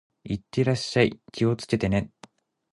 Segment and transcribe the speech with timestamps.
[0.23, 1.19] 行ってらっしゃい。
[1.31, 2.09] 気をつけてね。